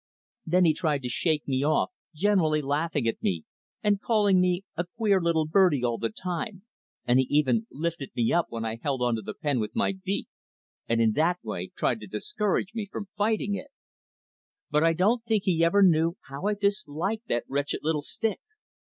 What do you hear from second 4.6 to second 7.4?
a queer little birdie all the time, and he